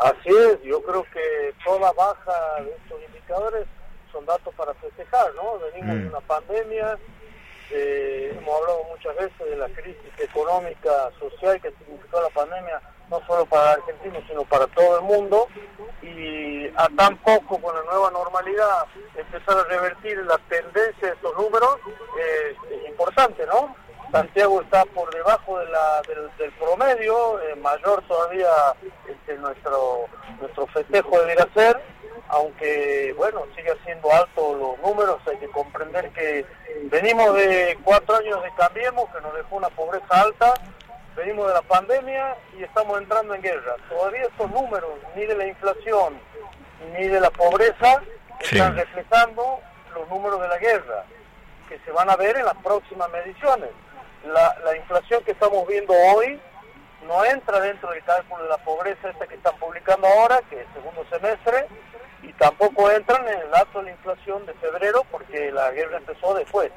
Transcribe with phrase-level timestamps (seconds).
[0.00, 3.66] Así es, yo creo que toda baja de estos indicadores
[4.10, 5.58] son datos para festejar, ¿no?
[5.58, 6.98] Venimos de una pandemia,
[7.70, 13.20] eh, hemos hablado muchas veces de la crisis económica, social que significó la pandemia, no
[13.26, 15.48] solo para Argentina, sino para todo el mundo,
[16.00, 21.36] y a tan poco con la nueva normalidad empezar a revertir la tendencia de estos
[21.36, 21.76] números
[22.18, 23.76] eh, es importante, ¿no?
[24.10, 26.02] Santiago está por debajo de la,
[26.38, 28.48] del, promedio, eh, mayor todavía
[29.08, 30.06] este, nuestro,
[30.40, 31.80] nuestro festejo debería ser,
[32.28, 36.44] aunque bueno, sigue siendo alto los números, hay que comprender que
[36.84, 40.54] venimos de cuatro años de Cambiemos, que nos dejó una pobreza alta,
[41.14, 43.76] venimos de la pandemia y estamos entrando en guerra.
[43.88, 46.18] Todavía estos números, ni de la inflación,
[46.98, 48.02] ni de la pobreza,
[48.40, 49.60] están reflejando
[49.94, 51.04] los números de la guerra,
[51.68, 53.70] que se van a ver en las próximas mediciones
[54.24, 56.40] la, inflación que estamos viendo hoy
[57.06, 60.66] no entra dentro del cálculo de la pobreza esta que están publicando ahora, que es
[60.66, 61.66] el segundo semestre,
[62.22, 66.34] y tampoco entran en el dato de la inflación de febrero porque la guerra empezó
[66.34, 66.70] después.